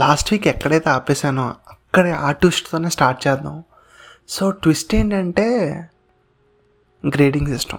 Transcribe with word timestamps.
Last 0.00 0.32
week 0.32 0.46
ఎక్కడైతే 0.48 0.90
ఆపేసానో 0.90 1.54
అక్కడే 1.70 2.10
ఆ 2.10 2.32
ట్విస్ట్తోనే 2.32 2.88
స్టార్ట్ 2.88 3.26
చేద్దాం. 3.26 3.62
సో 4.28 4.50
ట్విస్ట్ 4.50 4.94
ఏంటంటే 4.94 5.46
గ్రేడింగ్ 7.06 7.46
సిస్టమ్. 7.46 7.78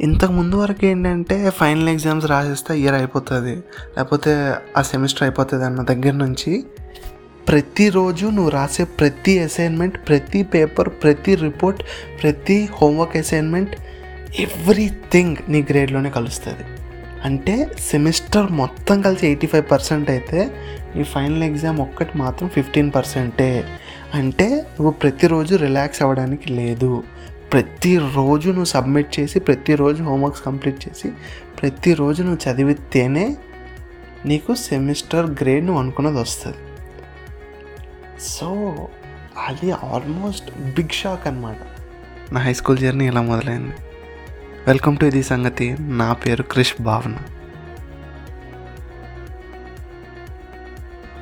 ఇంతకు 0.00 0.32
ముందు 0.32 0.56
వరకు 0.56 0.84
ఏంటంటే 0.84 1.50
ఫైనల్ 1.50 1.88
ఎగ్జామ్స్ 1.88 2.26
రాసేస్తే 2.26 2.80
ఇయర్ 2.80 2.94
అయిపోతుంది. 2.94 3.56
లేకపోతే 3.96 4.54
ఆ 4.76 4.82
సెమిస్టర్ 4.82 5.22
అయిపోతుంది 5.22 5.64
అన్న 5.64 5.82
దగ్గర 5.82 6.12
నుంచి 6.12 6.66
ప్రతిరోజు 7.48 8.26
నువ్వు 8.26 8.50
రాసే 8.50 8.84
ప్రతి 8.84 9.38
అసైన్మెంట్ 9.40 10.08
ప్రతి 10.08 10.42
పేపర్ 10.42 10.88
ప్రతి 10.88 11.34
రిపోర్ట్ 11.34 11.82
ప్రతి 12.22 12.68
హోంవర్క్ 12.72 13.16
అసైన్మెంట్ 13.16 13.76
ఎవ్రీథింగ్ 14.40 15.36
నీ 15.48 15.62
గ్రేడ్లోనే 15.62 16.10
కలుస్తుంది. 16.10 16.64
అంటే 17.24 17.76
సెమిస్టర్ 17.80 18.52
మొత్తం 18.52 19.02
కలిసి 19.02 19.26
ఎయిటీ 19.26 19.46
ఫైవ్ 19.46 19.70
పర్సెంట్ 19.70 20.10
అయితే 20.10 20.40
ఈ 20.96 21.02
ఫైనల్ 21.02 21.42
ఎగ్జామ్ 21.42 21.80
ఒక్కటి 21.80 22.18
మాత్రం 22.18 22.48
ఫిఫ్టీన్ 22.48 22.92
పర్సెంటే. 22.94 23.64
అంటే 24.14 24.46
నువ్వు 24.50 24.90
ప్రతిరోజు 24.90 25.56
రిలాక్స్ 25.56 26.02
అవ్వడానికి 26.02 26.52
లేదు. 26.52 27.04
ప్రతిరోజు 27.52 28.48
నువ్వు 28.48 28.64
సబ్మిట్ 28.64 29.20
చేసి 29.20 29.40
ప్రతిరోజు 29.40 30.02
హోంవర్క్స్ 30.02 30.42
కంప్లీట్ 30.42 30.88
చేసి 30.88 31.08
ప్రతిరోజు 31.60 32.22
నువ్వు 32.22 32.50
చదివితేనే 32.50 33.36
నీకు 34.26 34.54
సెమిస్టర్ 34.54 35.26
గ్రేడ్ 35.26 35.66
నువ్వు 35.66 35.82
అనుకున్నది 35.82 36.18
వస్తుంది. 36.18 36.56
సో 38.20 38.48
అది 39.48 39.70
ఆల్మోస్ట్ 39.70 40.74
బిగ్ 40.74 40.90
షాక్ 40.90 41.26
అనమాట 41.26 41.56
నా 42.32 42.40
హై 42.40 42.52
స్కూల్ 42.52 42.78
జర్నీ 42.78 43.06
ఇలా 43.06 43.20
మొదలైంది? 43.20 43.74
వెల్కమ్ 44.66 44.96
టు 45.00 45.04
ఇది 45.08 45.20
సంగతి. 45.22 45.66
నా 45.98 46.06
పేరు 46.12 46.42
Krish 46.52 46.72
Bhavana. 46.86 47.16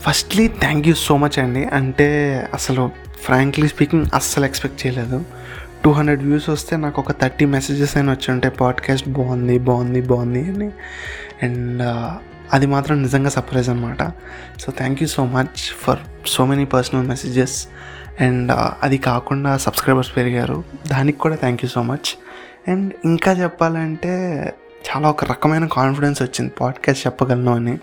Firstly 0.05 0.45
thank 0.63 0.87
you 0.89 0.95
so 0.95 1.15
much 1.23 1.39
అండి. 1.43 1.63
అంటే 1.79 2.09
అసలు 2.55 2.83
ఫ్రాంక్లీ 3.25 3.69
స్పీకింగ్ 3.69 4.07
అస్సలు 4.15 4.45
ఎక్స్పెక్ట్ 4.45 4.79
చేయలేదు. 4.83 5.19
టూ 5.85 5.91
హండ్రెడ్ 5.91 6.23
వ్యూస్ 6.23 6.49
వస్తే 6.51 6.77
నాకు 6.85 7.01
ఒక 7.01 7.13
థర్టీ 7.21 7.45
మెసేజెస్ 7.57 7.97
అయినా 7.97 8.13
వచ్చి 8.13 8.29
ఉంటే 8.35 8.49
పాడ్కాస్ట్ 8.63 9.09
బాగుంది 9.19 9.59
బాగుంది 9.69 10.03
బాగుంది 10.13 10.45
అని. 10.53 10.71
అండ్ 11.43 11.83
uh, 11.83 12.11
అది 12.53 12.67
మాత్రం 12.67 12.97
నిజంగా 13.03 13.31
సర్ప్రైజ్ 13.37 13.69
అనమాట 13.71 14.03
so 14.63 14.73
thank 14.73 15.01
you 15.03 15.09
so 15.09 15.25
much 15.37 15.59
for 15.85 15.99
so 16.35 16.45
many 16.47 16.65
personal 16.65 17.07
messages 17.07 17.57
and 18.21 18.53
అది 18.83 18.99
కాకుండా 18.99 19.57
సబ్స్క్రైబర్స్ 19.57 20.17
పెరిగారు. 20.17 20.65
దానికి 20.87 21.19
కూడా 21.19 21.37
thank 21.37 21.63
you 21.65 21.69
so 21.69 21.83
much 21.83 22.09
and 22.69 22.95
ఇంకా 23.05 23.33
చెప్పాలంటే 23.33 24.09
చాలా 24.89 25.11
ఒక 25.11 25.25
రకమైన 25.25 25.67
కాన్ఫిడెన్స్ 25.67 26.23
వచ్చింది. 26.23 26.53
పాడ్కాస్ట్ 26.61 27.07
చెప్పగలను 27.07 27.55
అని. 27.55 27.79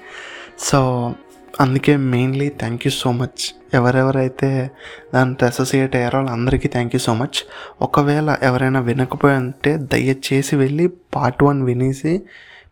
సో 0.60 1.14
అందుకే 1.60 1.98
mainly 1.98 2.50
thank 2.50 2.88
you 2.88 2.92
so 2.92 3.12
much 3.12 3.56
ఎవరెవరైతే 3.74 4.72
దాంతో 5.14 5.46
అసోసియేట్ 5.48 5.96
అయ్యారో 5.96 6.20
వాళ్ళందరికీ 6.20 6.68
థ్యాంక్ 6.68 6.96
యూ 6.96 7.00
సో 7.00 7.14
మచ్ 7.14 7.48
ఒకవేళ 7.82 8.38
ఎవరైనా 8.42 8.80
వినకపోయి 8.80 9.36
ఉంటే 9.38 9.78
దయచేసి 9.78 10.56
వెళ్ళి 10.56 10.88
పార్ట్ 10.88 11.44
వన్ 11.44 11.64
వినేసి 11.64 12.22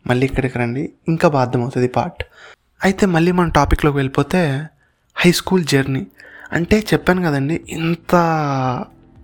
మళ్ళీ 0.08 0.25
ఇక్కడికి 0.25 0.59
రండి. 0.59 0.94
ఇంకా 1.08 1.30
బాధ్యమవుతుంది 1.30 1.88
పార్ట్ 1.88 2.23
అయితే 2.84 3.06
మళ్ళీ 3.06 3.31
మన 3.31 3.50
టాపిక్లోకి 3.50 3.98
వెళ్ళిపోతే 3.98 4.64
హై 5.16 5.31
స్కూల్ 5.31 5.64
జర్నీ 5.64 6.08
అంటే 6.52 6.80
చెప్పాను 6.80 7.22
కదండి 7.22 7.62
ఇంత 7.70 8.16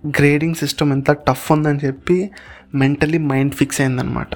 గ్రేడింగ్ 0.06 0.54
సిస్టమ్ 0.54 0.92
ఎంత 0.92 1.10
టఫ్ 1.10 1.52
ఉందని 1.52 1.78
చెప్పి 1.84 2.30
మెంటలీ 2.74 3.18
మైండ్ 3.18 3.54
ఫిక్స్ 3.54 3.80
అయిందనమాట 3.80 4.26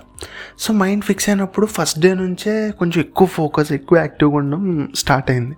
సో 0.59 0.75
మైండ్ 0.75 1.05
ఫిక్స్ 1.05 1.29
అయినప్పుడు 1.29 1.67
ఫస్ట్ 1.67 2.01
డే 2.01 2.15
నుంచే 2.15 2.71
కొంచెం 2.79 3.01
ఎక్కువ 3.01 3.27
ఫోకస్ 3.27 3.73
ఎక్కువ 3.73 3.99
యాక్టివ్గా 3.99 4.37
ఉండడం 4.37 4.89
స్టార్ట్ 4.95 5.31
అయింది. 5.31 5.57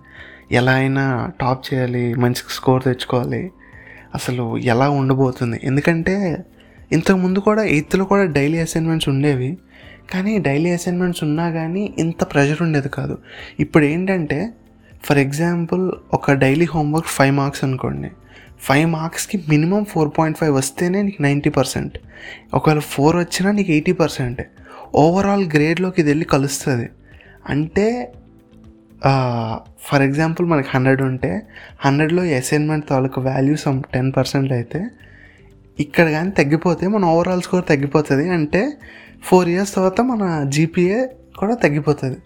ఎలా 0.51 0.71
అయినా 0.71 1.31
టాప్ 1.41 1.73
చేయాలి 1.73 2.15
మంచి 2.15 2.35
స్కోర్ 2.49 2.83
తెచ్చుకోవాలి. 2.83 3.51
అసలు 4.15 4.57
ఎలా 4.57 4.89
ఉండబోతుంది? 4.89 5.59
ఎందుకంటే 5.63 6.45
ఇంతకుముందు 6.91 7.39
కూడా 7.39 7.63
ఎయిత్లో 7.63 8.05
కూడా 8.05 8.25
డైలీ 8.25 8.59
అసైన్మెంట్స్ 8.59 9.09
ఉండేవి. 9.09 9.57
కానీ 10.13 10.37
డైలీ 10.37 10.69
అసైన్మెంట్స్ 10.69 11.23
ఉన్నా 11.23 11.49
కానీ 11.49 11.93
ఇంత 11.97 12.23
ప్రెషర్ 12.23 12.61
ఉండేది 12.61 12.89
కాదు. 12.89 13.17
ఇప్పుడు 13.59 13.83
ఏంటంటే 13.83 14.53
ఫర్ 15.03 15.17
ఎగ్జాంపుల్ 15.17 15.91
ఒక 16.13 16.31
డైలీ 16.31 16.65
హోంవర్క్ 16.65 17.07
ఫైవ్ 17.07 17.35
మార్క్స్ 17.35 17.63
అనుకోండి. 17.63 18.11
ఫైవ్ 18.67 18.87
మార్క్స్కి 18.97 19.37
మినిమం 19.51 19.83
ఫోర్ 19.91 20.11
పాయింట్ 20.17 20.37
ఫైవ్ 20.39 20.53
వస్తేనే 20.59 20.99
నీకు 21.07 21.21
నైంటీ 21.21 21.51
పర్సెంట్. 21.57 21.95
ఒకవేళ 22.57 22.81
ఫోర్ 22.93 23.15
వచ్చినా 23.23 23.49
నీకు 23.57 23.71
ఎయిటీ 23.77 23.93
పర్సెంట్. 24.01 24.41
ఓవరాల్ 25.03 25.45
గ్రేడ్లోకి 25.55 25.99
ఇది 26.01 26.09
వెళ్ళి 26.11 26.27
కలుస్తుంది. 26.35 26.87
అంటే 27.53 27.87
ఫర్ 29.87 30.03
ఎగ్జాంపుల్ 30.07 30.45
మనకి 30.51 30.69
హండ్రెడ్ 30.73 31.01
ఉంటే 31.07 31.31
హండ్రెడ్లో 31.85 32.23
అసైన్మెంట్ 32.37 32.85
తాలూకు 32.91 33.19
వాల్యూ 33.27 33.55
సమ్ 33.65 33.79
టెన్ 33.93 34.09
పర్సెంట్ 34.17 34.51
అయితే 34.57 34.79
ఇక్కడ 35.79 36.07
కానీ 36.15 36.31
తగ్గిపోతే 36.39 36.85
మన 36.93 37.05
ఓవరాల్ 37.15 37.43
స్కోర్ 37.45 37.65
తగ్గిపోతుంది. 37.71 38.25
అంటే 38.37 38.61
ఫోర్ 39.27 39.49
ఇయర్స్ 39.53 39.73
తర్వాత 39.75 40.01
మన 40.11 40.23
జీపీఏ 40.55 40.99
కూడా 41.39 41.55
తగ్గిపోతుంది. 41.63 42.17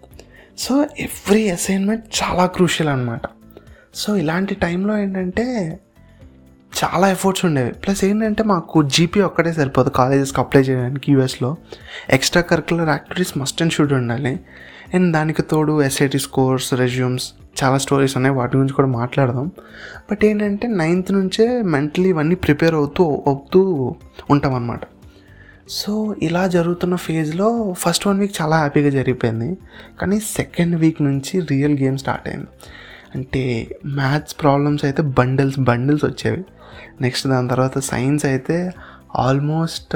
సో 0.58 0.74
ఎవ్రీ 1.00 1.44
అసైన్మెంట్ 1.58 2.06
చాలా 2.20 2.46
క్రూషియల్ 2.56 2.90
అనమాట 2.94 3.26
సో 3.94 4.10
ఇలాంటి 4.22 4.56
టైంలో 4.56 4.94
ఏంటంటే 5.04 5.46
చాలా 6.84 7.12
ఎఫర్ట్స్ 7.12 7.46
ఉండేవి. 7.46 7.72
ప్లస్ 7.72 8.04
ఏంటంటే 8.04 8.44
మాకు 8.44 8.84
జీపీ 8.84 9.22
ఒక్కటే 9.22 9.54
సరిపోదు 9.54 9.90
కాలేజెస్కి 9.90 10.40
అప్లై 10.42 10.62
చేయడానికి 10.62 11.12
యూఎస్లో 11.12 11.58
extra 12.10 12.42
curricular 12.42 12.90
activities 12.90 13.38
must 13.38 13.62
and 13.62 13.74
should 13.74 13.94
ఉండాలి. 13.94 14.40
అండ్ 14.94 15.14
దానికి 15.14 15.42
తోడు 15.42 15.84
ఎస్ఐటి 15.84 16.20
స్కోర్స్ 16.20 16.74
రెజ్యూమ్స్ 16.74 17.34
చాలా 17.64 17.78
స్టోరీస్ 17.78 18.18
ఉన్నాయి. 18.18 18.36
వాటి 18.36 18.58
గురించి 18.58 18.74
కూడా 18.74 18.88
మాట్లాడదాం. 18.88 19.52
బట్ 20.12 20.26
ఏంటంటే 20.26 20.68
నైన్త్ 20.68 21.12
నుంచే 21.12 21.62
మెంటలీ 21.62 22.10
ఇవన్నీ 22.10 22.36
ప్రిపేర్ 22.36 22.76
అవుతూ 22.76 23.24
అవుతూ 23.28 23.96
ఉంటాం 24.30 24.54
అన్నమాట. 24.54 24.80
సో 25.70 26.16
ఇలా 26.22 26.48
జరుగుతున్న 26.48 26.96
ఫేజ్లో 26.96 27.76
ఫస్ట్ 27.78 28.08
వన్ 28.08 28.20
వీక్ 28.20 28.42
చాలా 28.42 28.58
హ్యాపీగా 28.58 28.90
జరిగిపోయింది. 28.90 29.58
కానీ 30.02 30.20
సెకండ్ 30.20 30.76
వీక్ 30.76 31.02
నుంచి 31.02 31.40
రియల్ 31.40 31.80
గేమ్ 31.80 31.98
స్టార్ట్ 31.98 32.28
అయింది. 32.28 32.48
అంటే 33.16 33.68
మ్యాథ్స్ 33.86 34.36
ప్రాబ్లమ్స్ 34.42 34.86
అయితే 34.86 35.02
బండిల్స్ 35.02 35.60
బండిల్స్ 35.60 36.06
వచ్చేవి. 36.06 36.44
నెక్స్ట్ 37.02 37.28
దాని 37.28 37.48
తర్వాత 37.48 37.80
సైన్స్ 37.80 38.26
అయితే 38.26 38.72
ఆల్మోస్ట్ 39.16 39.96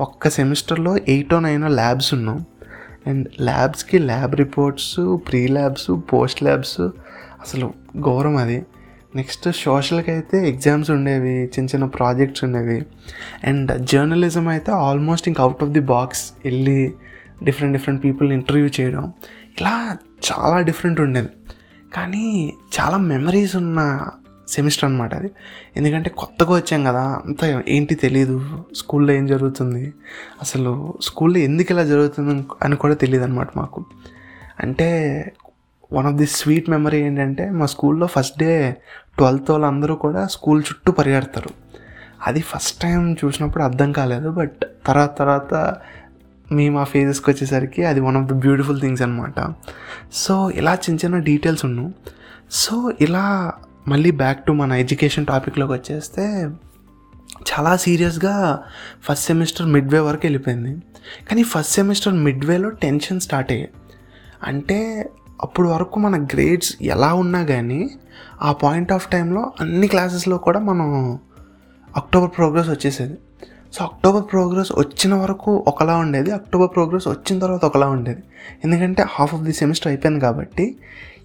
ఒక్క 0.00 0.28
సెమిస్టర్లో 0.28 0.96
ఎయిటో 0.96 1.40
నైనో 1.40 1.68
ల్యాబ్స్ 1.68 2.14
ఉన్నాం. 2.14 2.44
And 3.06 3.28
ల్యాబ్స్కి 3.40 3.98
lab 3.98 4.34
reports 4.36 5.18
pre 5.28 5.46
labs 5.46 5.90
post 6.12 6.42
labs 6.42 6.80
అసలు 7.44 7.72
ఘోరం 8.00 8.36
అది. 8.36 8.66
నెక్స్ట్ 9.16 9.56
సోషల్కి 9.56 10.10
అయితే 10.10 10.48
ఎగ్జామ్స్ 10.48 10.90
ఉండేవి 10.90 11.44
చిన్న 11.44 11.64
చిన్న 11.64 11.84
ప్రాజెక్ట్స్ 11.84 12.44
ఉండేవి. 12.44 12.86
అండ్ 13.44 13.86
జర్నలిజం 13.86 14.48
అయితే 14.48 14.72
ఆల్మోస్ట్ 14.72 15.28
ఇంక 15.28 15.40
అవుట్ 15.40 15.62
ఆఫ్ 15.62 15.70
ది 15.70 15.80
బాక్స్ 15.80 16.32
వెళ్ళి 16.44 16.92
డిఫరెంట్ 17.42 17.76
డిఫరెంట్ 17.76 18.04
పీపుల్ని 18.04 18.34
ఇంటర్వ్యూ 18.34 18.68
చేయడం. 18.80 19.12
ఇలా 19.60 19.96
చాలా 20.30 20.60
డిఫరెంట్ 20.60 21.00
ఉండేది. 21.00 21.28
కానీ 21.94 22.52
చాలా 22.80 22.96
మెమరీస్ 22.96 23.56
ఉన్న 23.56 24.08
సెమిస్టర్ 24.48 24.84
అనమాట 24.84 25.14
అది. 25.14 25.30
ఎందుకంటే 25.76 26.10
కొత్తగా 26.10 26.54
వచ్చాం 26.54 26.84
కదా 26.84 27.00
అంత 27.00 27.64
ఏంటి 27.68 27.94
తెలియదు 27.94 28.64
స్కూల్లో 28.76 29.12
ఏం 29.12 29.26
జరుగుతుంది? 29.26 29.92
అసలు 30.42 30.94
స్కూల్లో 31.00 31.38
ఎందుకు 31.38 31.72
ఇలా 31.72 31.84
జరుగుతుంది 31.84 32.46
అని 32.62 32.76
కూడా 32.76 32.94
తెలియదు 32.94 33.24
అనమాట 33.24 33.48
మాకు. 33.56 33.84
అంటే 34.60 34.88
one 35.92 36.06
of 36.06 36.14
the 36.14 36.26
sweet 36.26 36.70
memory 36.70 37.02
ఏంటంటే 37.02 37.50
మా 37.50 37.66
స్కూల్లో 37.66 38.06
ఫస్ట్ 38.06 38.38
డే 38.38 38.76
ట్వెల్త్ 39.18 39.50
వాళ్ళందరూ 39.50 39.94
కూడా 39.94 40.26
స్కూల్ 40.26 40.62
చుట్టూ 40.62 40.92
పరిగెడతారు. 40.92 41.50
అది 42.26 42.40
ఫస్ట్ 42.40 42.82
టైం 42.82 43.16
చూసినప్పుడు 43.24 43.62
అర్థం 43.64 43.92
కాలేదు 43.92 44.28
బట్ 44.28 44.64
తర్వాత 44.86 45.18
తర్వాత 45.18 45.76
మేము 46.52 46.80
ఆ 46.80 46.84
ఫేజెస్కి 46.84 47.30
వచ్చేసరికి 47.30 47.84
అది 47.84 48.00
one 48.00 48.16
of 48.16 48.26
the 48.26 48.32
beautiful 48.32 48.80
things 48.80 49.02
అనమాట 49.02 49.54
సో 50.12 50.50
ఇలా 50.50 50.74
చిన్న 50.74 50.98
చిన్న 51.04 51.18
డీటెయిల్స్ 51.18 51.64
ఉన్నాం. 51.64 51.94
సో 52.50 52.92
ఇలా 53.00 53.52
మళ్ళీ 53.88 54.10
బ్యాక్ 54.10 54.44
టు 54.44 54.52
మన 54.52 54.72
ఎడ్యుకేషన్ 54.72 55.26
టాపిక్లోకి 55.26 55.72
వచ్చేస్తే 55.72 56.50
చాలా 57.52 57.76
సీరియస్గా 57.76 58.62
ఫస్ట్ 59.02 59.26
సెమిస్టర్ 59.26 59.66
మిడ్వే 59.66 59.98
వరకు 59.98 60.20
వెళ్ళిపోయింది. 60.24 60.82
కానీ 61.30 61.42
ఫస్ట్ 61.42 61.72
సెమిస్టర్ 61.72 62.14
మిడ్వేలో 62.14 62.68
టెన్షన్ 62.68 63.20
స్టార్ట్ 63.20 63.52
అయ్యాయి. 63.52 63.70
అంటే 64.42 65.10
అప్పుడు 65.42 65.68
వరకు 65.68 65.98
మన 65.98 66.24
గ్రేడ్స్ 66.24 66.76
ఎలా 66.82 67.14
ఉన్నా 67.14 67.44
కానీ 67.44 67.90
ఆ 68.42 68.52
పాయింట్ 68.52 68.92
ఆఫ్ 68.92 69.10
టైంలో 69.10 69.52
అన్ని 69.60 69.86
క్లాసెస్లో 69.86 70.38
కూడా 70.38 70.60
మనం 70.60 71.18
అక్టోబర్ 71.96 72.30
ప్రోగ్రెస్ 72.36 72.68
వచ్చేసేది. 72.68 73.18
సో 73.72 73.84
అక్టోబర్ 73.84 74.24
ప్రోగ్రెస్ 74.32 74.72
వచ్చిన 74.72 75.14
వరకు 75.14 75.64
ఒకలా 75.68 75.96
ఉండేది. 75.96 76.30
అక్టోబర్ 76.30 76.70
ప్రోగ్రెస్ 76.74 77.08
వచ్చిన 77.08 77.38
తర్వాత 77.38 77.64
ఒకలా 77.64 77.86
ఉండేది. 77.86 78.22
ఎందుకంటే 78.64 79.04
హాఫ్ 79.08 79.34
ఆఫ్ 79.34 79.42
ది 79.42 79.52
సెమిస్టర్ 79.52 79.88
అయిపోయింది 79.88 80.20
కాబట్టి 80.20 80.76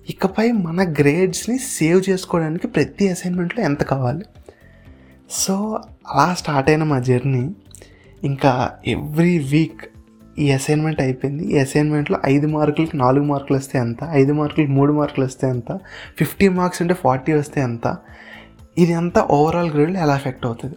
ఇకపై 0.09 0.51
మన 0.51 0.93
గ్రేడ్స్ని 0.93 1.57
సేవ్ 1.57 2.03
చేసుకోవడానికి 2.09 2.67
ప్రతి 2.67 3.09
అసైన్మెంట్లో 3.09 3.63
ఎంత 3.63 3.83
కావాలి? 3.83 4.25
సో 5.29 5.79
అలా 6.07 6.33
స్టార్ట్ 6.33 6.69
అయిన 6.69 6.83
మా 6.83 6.99
జర్నీ 6.99 7.55
ఇంకా 8.23 8.71
ఎవ్రీ 8.87 9.39
వీక్ 9.39 9.81
ఈ 10.39 10.51
అసైన్మెంట్ 10.51 11.01
అయిపోయింది. 11.01 11.55
ఈ 11.55 11.59
అసైన్మెంట్లో 11.59 12.19
ఐదు 12.25 12.47
మార్కులకి 12.47 12.97
నాలుగు 12.97 13.23
మార్కులు 13.23 13.57
వస్తే 13.57 13.79
ఎంత? 13.79 13.97
ఐదు 14.11 14.33
మార్కులకి 14.33 14.71
మూడు 14.71 14.93
మార్కులు 14.93 15.25
వస్తే 15.25 15.49
ఎంత? 15.49 15.79
ఫిఫ్టీ 16.17 16.49
మార్క్స్ 16.49 16.81
ఉంటే 16.81 16.93
ఫార్టీ 16.93 17.33
వస్తే 17.33 17.61
ఎంత? 17.61 17.97
ఇది 18.77 18.93
అంతా 18.93 19.27
ఓవరాల్ 19.31 19.71
గ్రేడ్లో 19.71 19.99
ఎలా 19.99 20.15
ఎఫెక్ట్ 20.15 20.45
అవుతుంది? 20.45 20.75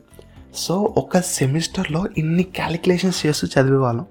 సో 0.55 0.95
ఒక 0.97 1.19
సెమిస్టర్లో 1.19 2.05
ఇన్ని 2.19 2.43
క్యాలిక్యులేషన్స్ 2.43 3.27
చేస్తూ 3.27 3.47
చదివేవాళ్ళం. 3.47 4.07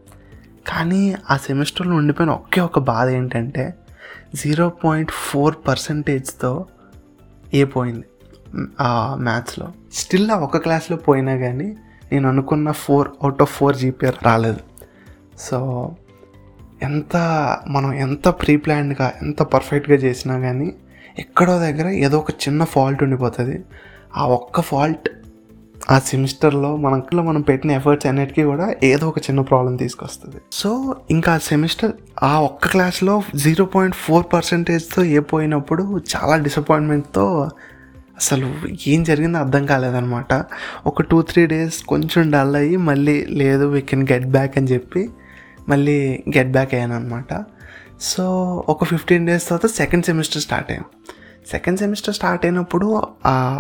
కానీ 0.67 1.15
ఆ 1.29 1.37
సెమిస్టర్లో 1.37 1.95
ఉండిపోయిన 1.95 2.31
ఒకే 2.31 2.61
ఒక 2.61 2.79
బాధ 2.79 3.09
ఏంటంటే 3.09 3.73
జీరో 4.35 4.69
పాయింట్ 4.69 5.11
ఫోర్ 5.11 5.55
పర్సంటేజ్తో 5.67 6.65
ఏ 7.53 7.63
పోయింది? 7.63 8.05
మ్యాథ్స్లో. 9.15 9.67
స్టిల్ 9.93 10.31
ఆ 10.31 10.35
ఒక 10.35 10.57
క్లాస్లో 10.57 10.97
పోయినా 10.97 11.35
కానీ 11.35 11.77
నేను 12.11 12.29
అనుకున్న 12.29 12.71
four 12.71 13.09
out 13.21 13.41
of 13.41 13.53
four 13.53 13.75
GPR 13.75 14.15
రాలేదు. 14.25 14.59
సో 15.39 15.57
ఎంత 16.81 17.15
మనం 17.67 17.93
ఎంత 17.93 18.27
ప్రీ 18.27 18.57
ప్లాన్డ్గా 18.57 19.13
ఎంత 19.21 19.41
పర్ఫెక్ట్గా 19.41 19.97
చేసినా 19.97 20.39
కానీ 20.39 20.73
ఎక్కడో 21.19 21.59
దగ్గర 21.59 21.87
ఏదో 21.87 22.17
ఒక 22.17 22.31
చిన్న 22.31 22.63
ఫాల్ట్ 22.63 23.03
ఉండిపోతుంది. 23.03 23.63
ఆ 24.17 24.27
ఒక్క 24.27 24.61
ఫాల్ట్ 24.61 25.09
ఆ 25.89 25.99
సెమిస్టర్లో 25.99 26.75
మనకులో 26.75 27.23
మనం 27.23 27.41
పెట్టిన 27.41 27.71
ఎఫర్ట్స్ 27.71 28.07
అన్నిటికీ 28.07 28.43
కూడా 28.43 28.75
ఏదో 28.83 29.09
ఒక 29.09 29.19
చిన్న 29.19 29.41
ప్రాబ్లం 29.41 29.75
తీసుకొస్తుంది. 29.75 30.35
సో 30.51 30.95
ఇంకా 31.11 31.33
ఆ 31.33 31.37
సెమిస్టర్ 31.37 31.91
ఆ 32.23 32.41
ఒక్క 32.41 32.67
క్లాస్లో 32.67 33.23
జీరో 33.35 33.65
పాయింట్ 33.65 33.95
ఫోర్ 33.95 34.25
పర్సెంటేజ్తో 34.33 35.03
ఏ 35.03 35.19
పోయినప్పుడు 35.19 36.01
చాలా 36.15 36.35
డిసప్పాయింట్మెంట్తో 36.37 37.49
అసలు 38.17 38.53
ఏం 38.87 39.03
జరిగిందో 39.03 39.39
అర్థం 39.39 39.65
కాలేదనమాట 39.65 40.43
ఒక 40.85 41.01
టూ 41.01 41.21
త్రీ 41.21 41.45
డేస్ 41.45 41.83
కొంచెం 41.83 42.31
డల్ 42.31 42.55
అయ్యి 42.55 42.77
మళ్ళీ 42.77 43.25
లేదు 43.25 43.65
వీ 43.65 43.81
కెన్ 43.81 44.07
గెట్ 44.11 44.25
బ్యాక్ 44.25 44.57
అని 44.57 44.67
చెప్పి 44.67 45.09
మళ్ళీ 45.69 46.23
గెట్ 46.37 46.51
బ్యాక్ 46.51 46.73
అయ్యాను 46.73 46.95
అనమాట 46.95 47.43
సో 48.01 48.25
ఒక 48.69 48.83
ఫిఫ్టీన్ 48.83 49.27
డేస్ 49.27 49.49
తర్వాత 49.49 49.65
సెకండ్ 49.65 50.05
సెమిస్టర్ 50.05 50.41
స్టార్ట్ 50.41 50.71
అయ్యాం. 50.71 50.85
సెకండ్ 51.51 51.79
సెమిస్టర్ 51.79 52.15
స్టార్ట్ 52.15 52.45
అయినప్పుడు 52.45 53.01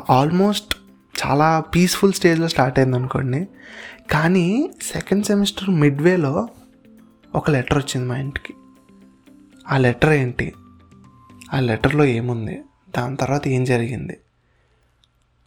ఆల్మోస్ట్ 0.09 0.73
చాలా 1.17 1.59
పీస్ఫుల్ 1.59 2.13
స్టేజ్లో 2.13 2.47
స్టార్ట్ 2.47 2.79
అయింది 2.79 2.97
అనుకోండి. 2.97 3.47
కానీ 4.11 4.71
సెకండ్ 4.81 5.25
సెమిస్టర్ 5.25 5.69
మిడ్వేలో 5.69 6.47
ఒక 7.35 7.51
లెటర్ 7.51 7.77
వచ్చింది 7.77 8.07
మా 8.07 8.17
ఇంటికి. 8.17 8.53
ఆ 9.71 9.77
లెటర్ 9.77 10.13
ఏంటి? 10.13 10.53
ఆ 11.53 11.59
లెటర్లో 11.59 12.05
ఏముంది? 12.05 12.61
దాని 12.97 13.15
తర్వాత 13.15 13.47
ఏం 13.47 13.63
జరిగింది? 13.63 14.17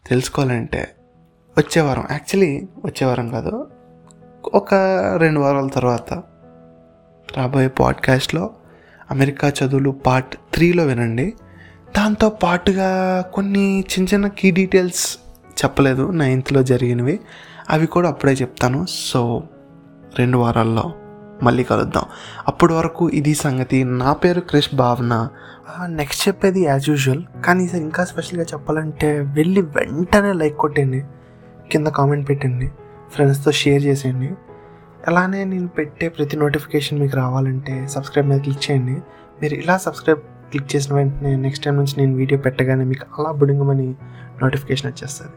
తెలుసుకోవాలంటే 0.07 0.95
వచ్చేవారం 1.57 2.07
యాక్చువల్లీ 2.11 2.67
వచ్చేవారం 2.85 3.29
కాదు 3.29 3.67
ఒక 4.53 4.73
రెండు 5.17 5.39
వారాల 5.39 5.67
తర్వాత 5.67 6.13
రాబోయే 7.37 7.67
పాడ్కాస్ట్లో 7.67 8.55
అమెరికా 9.11 9.47
చదువులు 9.49 9.89
పార్ట్ 9.89 10.35
త్రీలో 10.53 10.85
వినండి. 10.85 11.33
దాంతో 11.97 12.29
పాటుగా 12.29 13.21
కొన్ని 13.21 13.79
చిన్న 13.79 14.07
చిన్న 14.13 14.27
కీ 14.27 14.51
డీటెయిల్స్ 14.51 15.17
చెప్పలేదు 15.63 16.11
నైన్త్లో 16.11 16.63
జరిగినవి. 16.63 17.19
అవి 17.69 17.87
కూడా 17.87 18.09
అప్పుడే 18.09 18.33
చెప్తాను. 18.33 18.85
సో 18.89 19.43
రెండు 20.19 20.37
వారాల్లో 20.37 20.93
మళ్ళీ 21.43 21.63
కలుద్దాం. 21.63 22.03
అప్పటి 22.47 22.73
వరకు 22.73 23.09
ఇది 23.09 23.35
సంగతి. 23.35 23.83
నా 23.83 24.13
పేరు 24.13 24.39
క్రిష్ 24.39 24.75
భావన. 24.75 25.27
నెక్స్ట్ 25.85 26.27
చెప్పేది 26.27 26.61
యాజ్ 26.61 26.89
యూజువల్ 26.89 27.23
కానీ 27.45 27.63
ఈసారి 27.63 27.83
ఇంకా 27.83 28.05
స్పెషల్గా 28.05 28.45
చెప్పాలంటే 28.53 29.19
వెళ్ళి 29.19 29.61
వెంటనే 29.61 30.33
లైక్ 30.33 30.57
కొట్టండి. 30.57 31.03
కింద 31.71 31.87
కామెంట్ 31.87 32.29
పెట్టండి. 32.29 32.71
ఫ్రెండ్స్తో 33.11 33.51
షేర్ 33.51 33.83
చేసేయండి. 33.83 34.33
అలానే 35.07 35.43
నేను 35.43 35.67
పెట్టే 35.67 36.09
ప్రతి 36.09 36.37
నోటిఫికేషన్ 36.37 36.99
మీకు 36.99 37.17
రావాలంటే 37.17 37.87
సబ్స్క్రైబ్ 37.87 38.29
మీద 38.29 38.41
క్లిక్ 38.41 38.71
చేయండి. 38.71 39.01
మీరు 39.41 39.53
ఇలా 39.53 39.77
సబ్స్క్రైబ్ 39.77 40.19
క్లిక్ 40.19 40.75
చేసిన 40.75 40.95
వెంటనే 40.95 41.35
నెక్స్ట్ 41.35 41.65
టైం 41.65 41.75
నుంచి 41.75 41.93
నేను 41.97 42.15
వీడియో 42.15 42.39
పెట్టగానే 42.39 42.83
మీకు 42.83 43.21
అలా 43.21 43.31
బుడింగమని 43.31 43.95
నోటిఫికేషన్ 44.43 44.91
వచ్చేస్తుంది. 44.91 45.31